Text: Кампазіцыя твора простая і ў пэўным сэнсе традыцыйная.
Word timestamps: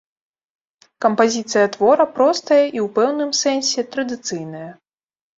Кампазіцыя 1.05 1.65
твора 1.75 2.05
простая 2.15 2.57
і 2.61 2.79
ў 2.85 2.87
пэўным 2.95 3.29
сэнсе 3.41 3.85
традыцыйная. 3.97 4.71